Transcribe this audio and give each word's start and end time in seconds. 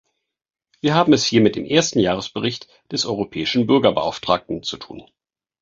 Wir 0.79 0.95
haben 0.95 1.13
es 1.13 1.27
hier 1.27 1.41
mit 1.41 1.55
dem 1.55 1.63
ersten 1.63 1.99
Jahresbericht 1.99 2.67
des 2.91 3.05
Europäischen 3.05 3.67
Bürgerbeauftragten 3.67 4.63
zu 4.63 4.77
tun. 4.77 5.03